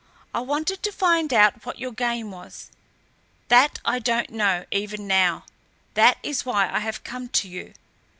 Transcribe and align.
I 0.33 0.39
wanted 0.39 0.81
to 0.81 0.91
find 0.91 1.31
out 1.31 1.63
what 1.63 1.77
your 1.77 1.91
game 1.91 2.31
was. 2.31 2.71
That 3.49 3.79
I 3.85 3.99
don't 3.99 4.31
know, 4.31 4.65
even 4.71 5.05
now. 5.05 5.45
That 5.93 6.17
is 6.23 6.43
why 6.43 6.71
I 6.71 6.79
have 6.79 7.03
come 7.03 7.29
to 7.29 7.47
you. 7.47 7.75